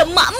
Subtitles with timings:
[0.00, 0.39] Mak-mak.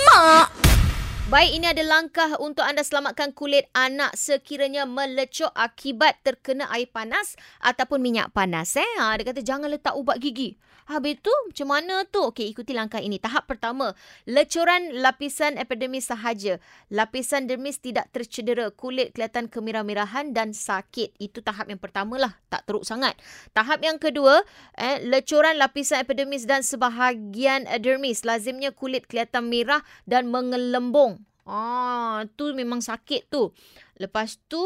[1.30, 7.38] Baik, ini ada langkah untuk anda selamatkan kulit anak sekiranya melecok akibat terkena air panas
[7.62, 8.74] ataupun minyak panas.
[8.74, 8.90] Eh?
[8.98, 10.58] Ha, dia kata jangan letak ubat gigi.
[10.90, 12.18] Habis tu macam mana tu?
[12.18, 13.22] Okey, ikuti langkah ini.
[13.22, 13.94] Tahap pertama,
[14.26, 16.58] lecuran lapisan epidermis sahaja.
[16.90, 18.74] Lapisan dermis tidak tercedera.
[18.74, 21.14] Kulit kelihatan kemirah-mirahan dan sakit.
[21.22, 22.34] Itu tahap yang pertama lah.
[22.50, 23.14] Tak teruk sangat.
[23.54, 24.42] Tahap yang kedua,
[24.74, 28.26] eh, lecuran lapisan epidermis dan sebahagian dermis.
[28.26, 31.19] Lazimnya kulit kelihatan merah dan mengelembung.
[31.50, 33.50] Ah, tu memang sakit tu.
[33.98, 34.62] Lepas tu,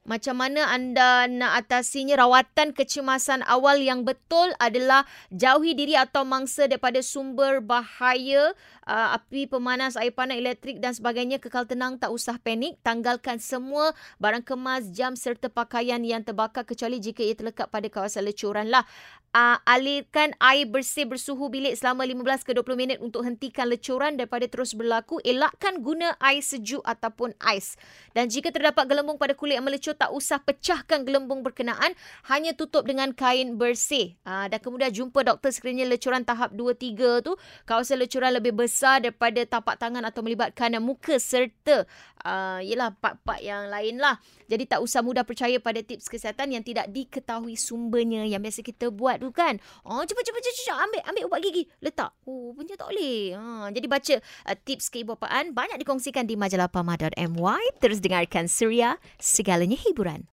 [0.00, 6.64] macam mana anda nak atasinya rawatan kecemasan awal yang betul adalah jauhi diri atau mangsa
[6.64, 8.56] daripada sumber bahaya
[8.88, 11.36] uh, api pemanas air panas elektrik dan sebagainya.
[11.38, 12.80] Kekal tenang tak usah panik.
[12.80, 18.26] Tanggalkan semua barang kemas jam serta pakaian yang terbakar kecuali jika ia terlekat pada kawasan
[18.26, 18.88] lecuran lah.
[19.30, 24.50] Uh, alirkan air bersih bersuhu bilik selama 15 ke 20 minit untuk hentikan lecuran daripada
[24.50, 25.22] terus berlaku.
[25.22, 27.78] Elakkan guna air sejuk ataupun ais.
[28.10, 31.98] Dan jika terdapat gelembung pada kulit yang melecur kecoh tak usah pecahkan gelembung berkenaan
[32.30, 34.14] hanya tutup dengan kain bersih.
[34.22, 37.34] Uh, dan kemudian jumpa doktor sekiranya lecuran tahap 2 3 tu
[37.66, 41.84] kawasan lecuran lebih besar daripada tapak tangan atau melibatkan muka serta
[42.22, 44.22] uh, yalah part-part yang lain lah.
[44.46, 48.26] Jadi tak usah mudah percaya pada tips kesihatan yang tidak diketahui sumbernya.
[48.26, 49.58] Yang biasa kita buat tu kan.
[49.82, 51.62] Oh cepat cepat cepat, cepat ambil ambil ubat gigi.
[51.82, 52.10] Letak.
[52.30, 53.34] Oh punya tak boleh.
[53.34, 59.79] Ha, jadi baca uh, tips keibupaan banyak dikongsikan di majalah pama.my terus dengarkan Suria segalanya
[59.84, 60.28] hiburan.